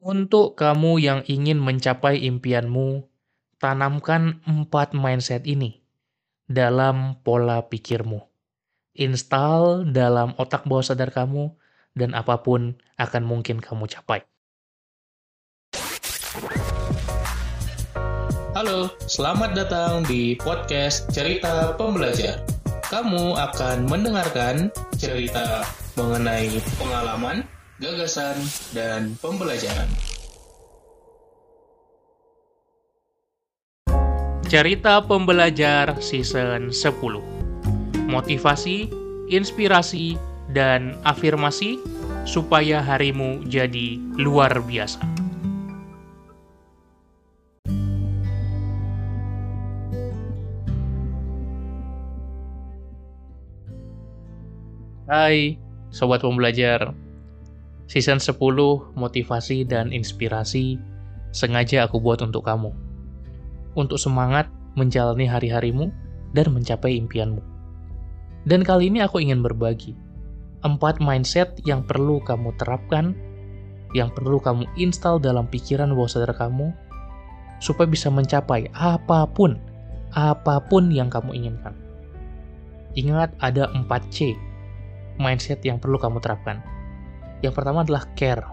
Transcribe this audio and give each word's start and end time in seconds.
Untuk 0.00 0.56
kamu 0.56 0.96
yang 0.96 1.20
ingin 1.28 1.60
mencapai 1.60 2.24
impianmu, 2.24 3.04
tanamkan 3.60 4.40
empat 4.48 4.96
mindset 4.96 5.44
ini 5.44 5.84
dalam 6.48 7.20
pola 7.20 7.68
pikirmu. 7.68 8.24
Install 8.96 9.92
dalam 9.92 10.32
otak 10.40 10.64
bawah 10.64 10.80
sadar 10.80 11.12
kamu, 11.12 11.52
dan 11.92 12.16
apa 12.16 12.40
pun 12.40 12.80
akan 12.96 13.22
mungkin 13.28 13.60
kamu 13.60 13.92
capai. 13.92 14.24
Halo, 18.56 18.88
selamat 19.04 19.52
datang 19.52 20.08
di 20.08 20.32
podcast 20.40 21.12
Cerita 21.12 21.76
Pembelajar. 21.76 22.40
Kamu 22.88 23.36
akan 23.36 23.84
mendengarkan 23.84 24.72
cerita 24.96 25.68
mengenai 26.00 26.56
pengalaman, 26.80 27.44
gagasan, 27.80 28.36
dan 28.76 29.16
pembelajaran. 29.24 29.88
Cerita 34.52 35.00
Pembelajar 35.00 35.96
Season 36.04 36.68
10 36.68 38.04
Motivasi, 38.04 38.92
inspirasi, 39.32 40.20
dan 40.50 40.98
afirmasi 41.06 41.80
supaya 42.28 42.84
harimu 42.84 43.46
jadi 43.48 43.96
luar 44.18 44.60
biasa. 44.60 45.00
Hai, 55.10 55.58
Sobat 55.90 56.22
Pembelajar. 56.22 57.09
Season 57.90 58.22
10 58.22 58.38
Motivasi 58.94 59.66
dan 59.66 59.90
Inspirasi 59.90 60.78
sengaja 61.34 61.90
aku 61.90 61.98
buat 61.98 62.22
untuk 62.22 62.46
kamu. 62.46 62.70
Untuk 63.74 63.98
semangat 63.98 64.46
menjalani 64.78 65.26
hari-harimu 65.26 65.90
dan 66.30 66.54
mencapai 66.54 66.94
impianmu. 67.02 67.42
Dan 68.46 68.62
kali 68.62 68.94
ini 68.94 69.02
aku 69.02 69.18
ingin 69.18 69.42
berbagi 69.42 69.98
empat 70.62 71.02
mindset 71.02 71.58
yang 71.66 71.82
perlu 71.82 72.22
kamu 72.22 72.54
terapkan, 72.62 73.10
yang 73.90 74.14
perlu 74.14 74.38
kamu 74.38 74.70
install 74.78 75.18
dalam 75.18 75.50
pikiran 75.50 75.90
bawah 75.90 76.06
sadar 76.06 76.30
kamu, 76.38 76.70
supaya 77.58 77.90
bisa 77.90 78.06
mencapai 78.06 78.70
apa 78.70 79.26
pun, 79.26 79.58
apa 80.14 80.62
pun 80.62 80.94
yang 80.94 81.10
kamu 81.10 81.34
inginkan. 81.34 81.74
Ingat 82.94 83.34
ada 83.42 83.66
4C 83.74 84.38
mindset 85.18 85.58
yang 85.66 85.82
perlu 85.82 85.98
kamu 85.98 86.22
terapkan. 86.22 86.62
Yang 87.40 87.54
pertama 87.56 87.82
adalah 87.84 88.04
care. 88.16 88.44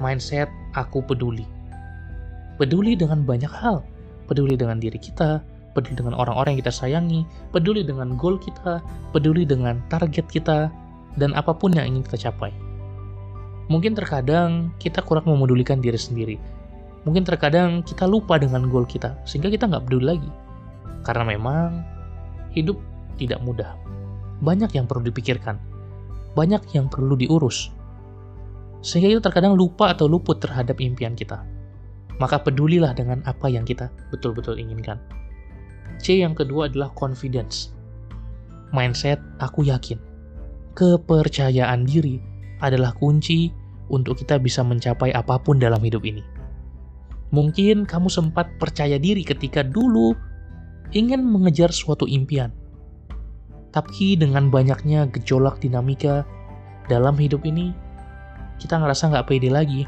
Mindset 0.00 0.48
aku 0.72 1.04
peduli. 1.04 1.44
Peduli 2.56 2.96
dengan 2.96 3.24
banyak 3.24 3.52
hal. 3.52 3.84
Peduli 4.28 4.56
dengan 4.56 4.78
diri 4.78 4.96
kita, 4.96 5.42
peduli 5.74 5.98
dengan 5.98 6.14
orang-orang 6.14 6.56
yang 6.56 6.60
kita 6.66 6.74
sayangi, 6.74 7.26
peduli 7.50 7.82
dengan 7.82 8.14
goal 8.14 8.38
kita, 8.38 8.78
peduli 9.10 9.42
dengan 9.42 9.82
target 9.90 10.26
kita, 10.30 10.70
dan 11.18 11.34
apa 11.34 11.50
pun 11.50 11.74
yang 11.74 11.90
ingin 11.90 12.06
kita 12.06 12.30
capai. 12.30 12.54
Mungkin 13.70 13.94
terkadang 13.94 14.74
kita 14.78 15.02
kurang 15.02 15.26
memedulikan 15.26 15.82
diri 15.82 15.98
sendiri. 15.98 16.36
Mungkin 17.06 17.26
terkadang 17.26 17.82
kita 17.82 18.06
lupa 18.06 18.38
dengan 18.38 18.70
goal 18.70 18.86
kita, 18.86 19.18
sehingga 19.26 19.50
kita 19.50 19.66
nggak 19.66 19.90
peduli 19.90 20.04
lagi. 20.16 20.30
Karena 21.02 21.24
memang 21.26 21.82
hidup 22.54 22.78
tidak 23.18 23.42
mudah 23.42 23.74
banyak 24.40 24.72
yang 24.72 24.88
perlu 24.88 25.04
dipikirkan, 25.04 25.60
banyak 26.34 26.62
yang 26.76 26.86
perlu 26.86 27.18
diurus. 27.18 27.70
Sehingga 28.80 29.12
kita 29.12 29.22
terkadang 29.30 29.54
lupa 29.58 29.92
atau 29.92 30.08
luput 30.08 30.40
terhadap 30.40 30.80
impian 30.80 31.12
kita. 31.12 31.44
Maka 32.20 32.40
pedulilah 32.40 32.92
dengan 32.92 33.24
apa 33.24 33.48
yang 33.48 33.64
kita 33.64 33.88
betul-betul 34.12 34.56
inginkan. 34.60 35.00
C 36.00 36.20
yang 36.20 36.32
kedua 36.32 36.68
adalah 36.68 36.92
confidence. 36.96 37.72
Mindset 38.72 39.20
aku 39.40 39.68
yakin. 39.68 40.00
Kepercayaan 40.76 41.84
diri 41.84 42.22
adalah 42.60 42.94
kunci 42.96 43.52
untuk 43.90 44.16
kita 44.20 44.38
bisa 44.38 44.62
mencapai 44.62 45.10
apa 45.12 45.36
pun 45.42 45.58
dalam 45.58 45.82
hidup 45.82 46.06
ini. 46.06 46.22
Mungkin 47.30 47.86
kamu 47.86 48.08
sempat 48.10 48.50
percaya 48.58 48.98
diri 48.98 49.22
ketika 49.22 49.62
dulu 49.62 50.14
ingin 50.94 51.22
mengejar 51.22 51.70
suatu 51.70 52.06
impian. 52.06 52.50
Tapi 53.70 54.18
dengan 54.18 54.50
banyaknya 54.50 55.06
gejolak 55.14 55.62
dinamika 55.62 56.26
dalam 56.90 57.14
hidup 57.14 57.46
ini, 57.46 57.70
kita 58.58 58.76
ngerasa 58.76 59.14
nggak 59.14 59.30
pede 59.30 59.46
lagi. 59.46 59.86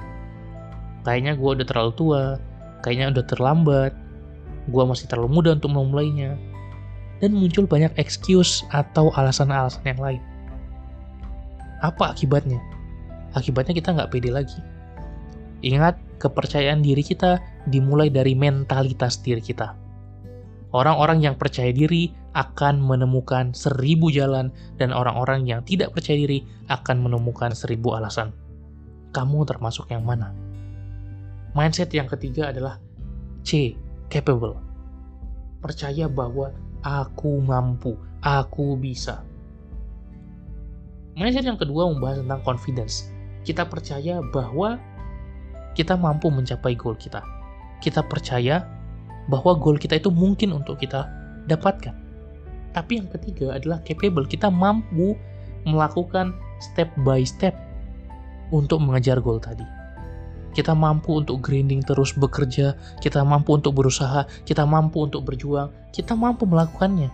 Kayaknya 1.03 1.35
gue 1.35 1.51
udah 1.59 1.67
terlalu 1.67 1.93
tua, 1.99 2.25
kayaknya 2.87 3.19
udah 3.19 3.25
terlambat, 3.27 3.93
gue 4.71 4.85
masih 4.87 5.11
terlalu 5.11 5.43
muda 5.43 5.59
untuk 5.59 5.75
memulainya. 5.75 6.39
Dan 7.19 7.35
muncul 7.39 7.67
banyak 7.67 7.91
excuse 7.99 8.63
atau 8.71 9.11
alasan-alasan 9.15 9.83
yang 9.87 9.99
lain. 9.99 10.23
Apa 11.83 12.15
akibatnya? 12.15 12.63
Akibatnya 13.35 13.75
kita 13.75 13.95
nggak 13.95 14.11
pede 14.15 14.31
lagi. 14.31 14.59
Ingat, 15.63 15.99
kepercayaan 16.23 16.87
diri 16.87 17.03
kita 17.03 17.43
dimulai 17.67 18.07
dari 18.07 18.39
mentalitas 18.39 19.19
diri 19.19 19.43
kita. 19.43 19.82
Orang-orang 20.73 21.21
yang 21.21 21.37
percaya 21.37 21.69
diri 21.69 22.17
akan 22.33 22.81
menemukan 22.81 23.53
seribu 23.53 24.09
jalan, 24.09 24.49
dan 24.81 24.89
orang-orang 24.89 25.45
yang 25.45 25.61
tidak 25.69 25.93
percaya 25.93 26.17
diri 26.17 26.49
akan 26.73 27.05
menemukan 27.05 27.53
seribu 27.53 27.93
alasan. 27.93 28.33
Kamu 29.13 29.45
termasuk 29.45 29.93
yang 29.93 30.01
mana? 30.01 30.33
Mindset 31.53 31.93
yang 31.93 32.09
ketiga 32.09 32.49
adalah 32.49 32.81
C. 33.45 33.77
Capable. 34.09 34.57
Percaya 35.61 36.09
bahwa 36.09 36.57
aku 36.81 37.45
mampu, 37.45 37.93
aku 38.25 38.81
bisa. 38.81 39.21
Mindset 41.13 41.45
yang 41.45 41.61
kedua 41.61 41.93
membahas 41.93 42.25
tentang 42.25 42.41
confidence. 42.41 43.13
Kita 43.45 43.69
percaya 43.69 44.25
bahwa 44.33 44.81
kita 45.77 46.01
mampu 46.01 46.33
mencapai 46.33 46.73
goal 46.73 46.97
kita. 46.97 47.21
Kita 47.85 48.01
percaya 48.01 48.65
bahwa 49.31 49.55
goal 49.59 49.79
kita 49.79 49.99
itu 49.99 50.11
mungkin 50.11 50.55
untuk 50.55 50.83
kita 50.83 51.07
dapatkan. 51.47 51.95
Tapi 52.73 53.03
yang 53.05 53.09
ketiga 53.13 53.55
adalah 53.55 53.79
capable. 53.85 54.25
Kita 54.25 54.49
mampu 54.49 55.15
melakukan 55.69 56.33
step 56.73 56.89
by 57.05 57.23
step 57.23 57.55
untuk 58.51 58.81
mengejar 58.83 59.21
goal 59.21 59.39
tadi. 59.39 59.65
Kita 60.53 60.77
mampu 60.77 61.17
untuk 61.25 61.41
grinding 61.41 61.81
terus 61.81 62.13
bekerja, 62.13 62.77
kita 63.01 63.25
mampu 63.25 63.57
untuk 63.57 63.73
berusaha, 63.73 64.29
kita 64.45 64.69
mampu 64.69 65.09
untuk 65.09 65.25
berjuang, 65.25 65.73
kita 65.97 66.13
mampu 66.13 66.45
melakukannya. 66.45 67.09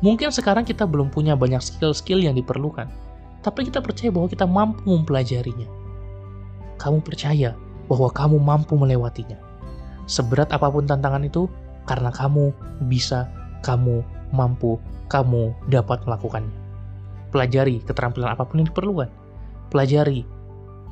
Mungkin 0.00 0.32
sekarang 0.32 0.64
kita 0.64 0.88
belum 0.88 1.12
punya 1.12 1.36
banyak 1.36 1.60
skill-skill 1.60 2.24
yang 2.24 2.32
diperlukan, 2.32 2.88
tapi 3.44 3.68
kita 3.68 3.84
percaya 3.84 4.08
bahwa 4.08 4.28
kita 4.32 4.48
mampu 4.48 4.96
mempelajarinya. 4.96 5.68
Kamu 6.80 7.04
percaya 7.04 7.52
bahwa 7.84 8.08
kamu 8.08 8.36
mampu 8.40 8.76
melewatinya. 8.80 9.36
Seberat 10.06 10.54
apa 10.54 10.70
pun 10.70 10.86
tantangan 10.86 11.26
itu, 11.26 11.50
karena 11.86 12.10
kamu 12.14 12.54
bisa, 12.86 13.26
kamu 13.62 14.02
mampu, 14.30 14.78
kamu 15.10 15.54
dapat 15.70 16.02
melakukannya. 16.06 16.54
Pelajari 17.30 17.82
keterampilan 17.82 18.34
apa 18.34 18.46
pun 18.46 18.62
yang 18.62 18.68
diperlukan. 18.70 19.10
Pelajari 19.70 20.22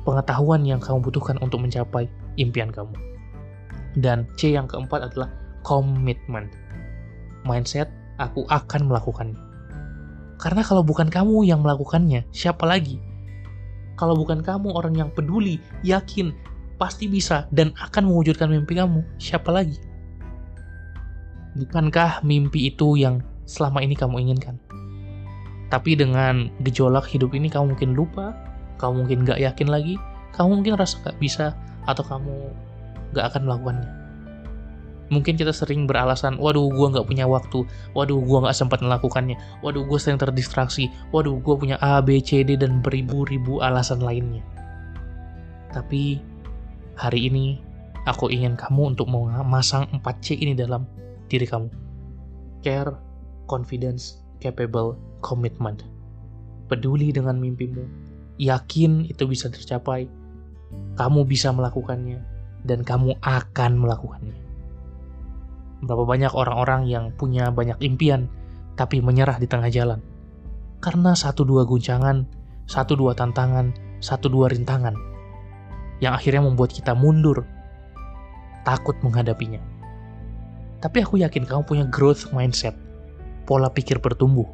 pengetahuan 0.03 0.61
yang 0.67 0.83
kamu 0.83 1.01
butuhkan 1.01 1.39
untuk 1.39 1.63
mencapai 1.63 2.07
impian 2.35 2.69
kamu. 2.69 2.93
Dan 3.95 4.27
C 4.35 4.51
yang 4.51 4.67
keempat 4.67 5.11
adalah 5.11 5.31
komitmen. 5.63 6.51
Mindset, 7.47 7.87
aku 8.19 8.43
akan 8.51 8.91
melakukannya. 8.91 9.39
Karena 10.35 10.61
kalau 10.61 10.83
bukan 10.83 11.07
kamu 11.07 11.47
yang 11.47 11.63
melakukannya, 11.63 12.27
siapa 12.35 12.67
lagi? 12.67 12.99
Kalau 13.95 14.19
bukan 14.19 14.43
kamu 14.43 14.75
orang 14.75 14.93
yang 14.99 15.09
peduli, 15.15 15.63
yakin, 15.87 16.35
pasti 16.75 17.07
bisa 17.07 17.47
dan 17.51 17.71
akan 17.79 18.11
mewujudkan 18.11 18.51
mimpi 18.51 18.75
kamu. 18.75 19.03
Siapa 19.19 19.51
lagi? 19.51 19.77
Bukankah 21.55 22.19
mimpi 22.27 22.67
itu 22.67 22.99
yang 22.99 23.23
selama 23.47 23.79
ini 23.79 23.95
kamu 23.95 24.19
inginkan? 24.27 24.59
Tapi 25.71 25.97
dengan 25.97 26.51
gejolak 26.61 27.07
hidup 27.09 27.33
ini 27.33 27.49
kamu 27.49 27.73
mungkin 27.73 27.97
lupa, 27.97 28.35
kamu 28.77 29.05
mungkin 29.05 29.25
gak 29.25 29.39
yakin 29.41 29.71
lagi, 29.71 29.95
kamu 30.35 30.61
mungkin 30.61 30.75
rasa 30.77 30.99
gak 31.01 31.17
bisa, 31.17 31.55
atau 31.87 32.03
kamu 32.05 32.51
gak 33.15 33.33
akan 33.33 33.47
melakukannya. 33.47 33.91
Mungkin 35.13 35.37
kita 35.37 35.53
sering 35.53 35.85
beralasan, 35.85 36.41
waduh 36.41 36.65
gue 36.69 36.87
gak 36.97 37.05
punya 37.05 37.29
waktu, 37.29 37.63
waduh 37.93 38.19
gue 38.19 38.37
gak 38.45 38.57
sempat 38.57 38.81
melakukannya, 38.81 39.37
waduh 39.61 39.85
gue 39.85 39.99
sering 40.01 40.17
terdistraksi, 40.17 40.89
waduh 41.13 41.37
gue 41.37 41.55
punya 41.55 41.77
A, 41.81 42.01
B, 42.01 42.19
C, 42.21 42.41
D, 42.41 42.57
dan 42.57 42.81
beribu-ribu 42.81 43.61
alasan 43.61 44.01
lainnya. 44.01 44.41
Tapi 45.73 46.19
Hari 46.95 47.27
ini, 47.27 47.59
aku 48.07 48.31
ingin 48.31 48.55
kamu 48.55 48.95
untuk 48.95 49.11
memasang 49.11 49.83
4C 49.99 50.39
ini 50.39 50.55
dalam 50.55 50.87
diri 51.27 51.43
kamu. 51.43 51.67
Care, 52.63 52.95
confidence, 53.51 54.23
capable, 54.39 54.95
commitment. 55.19 55.83
Peduli 56.71 57.11
dengan 57.11 57.35
mimpimu, 57.35 57.83
yakin 58.39 59.11
itu 59.11 59.27
bisa 59.27 59.51
tercapai, 59.51 60.07
kamu 60.95 61.27
bisa 61.27 61.51
melakukannya, 61.51 62.23
dan 62.63 62.79
kamu 62.87 63.19
akan 63.19 63.71
melakukannya. 63.75 64.39
Berapa 65.83 66.07
banyak 66.07 66.31
orang-orang 66.31 66.87
yang 66.87 67.11
punya 67.19 67.51
banyak 67.51 67.75
impian, 67.83 68.31
tapi 68.79 69.03
menyerah 69.03 69.35
di 69.35 69.51
tengah 69.51 69.67
jalan. 69.67 69.99
Karena 70.79 71.11
satu 71.11 71.43
dua 71.43 71.67
guncangan, 71.67 72.23
satu 72.71 72.95
dua 72.95 73.11
tantangan, 73.11 73.75
satu 73.99 74.31
dua 74.31 74.47
rintangan, 74.47 74.95
yang 76.03 76.15
akhirnya 76.15 76.43
membuat 76.43 76.75
kita 76.75 76.91
mundur, 76.91 77.47
takut 78.67 78.97
menghadapinya. 79.05 79.61
Tapi 80.83 81.01
aku 81.01 81.21
yakin 81.21 81.47
kamu 81.47 81.63
punya 81.63 81.85
growth 81.87 82.29
mindset, 82.35 82.75
pola 83.47 83.71
pikir 83.71 83.97
bertumbuh, 84.01 84.45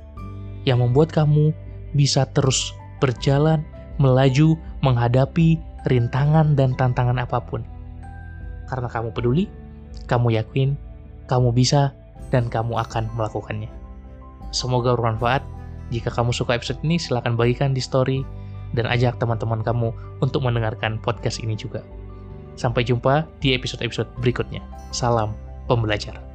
yang 0.67 0.79
membuat 0.79 1.09
kamu 1.11 1.51
bisa 1.97 2.27
terus 2.31 2.71
berjalan, 3.01 3.65
melaju, 3.97 4.55
menghadapi 4.85 5.57
rintangan 5.89 6.53
dan 6.53 6.77
tantangan 6.77 7.17
apa 7.17 7.41
pun. 7.41 7.65
Karena 8.69 8.87
kamu 8.87 9.11
peduli, 9.11 9.49
kamu 10.05 10.37
yakin, 10.37 10.77
kamu 11.25 11.51
bisa, 11.51 11.91
dan 12.31 12.47
kamu 12.47 12.79
akan 12.79 13.11
melakukannya. 13.17 13.67
Semoga 14.55 14.95
bermanfaat. 14.95 15.43
Jika 15.91 16.07
kamu 16.07 16.31
suka 16.31 16.55
episode 16.55 16.79
ini, 16.87 16.95
silahkan 16.95 17.35
bagikan 17.35 17.75
di 17.75 17.83
story 17.83 18.23
dan 18.71 18.87
ajak 18.87 19.19
teman-teman 19.19 19.61
kamu 19.61 19.91
untuk 20.23 20.41
mendengarkan 20.43 20.97
podcast 20.99 21.43
ini 21.43 21.55
juga. 21.55 21.83
Sampai 22.55 22.83
jumpa 22.87 23.27
di 23.39 23.55
episode-episode 23.55 24.11
berikutnya. 24.19 24.63
Salam 24.91 25.35
pembelajar. 25.67 26.30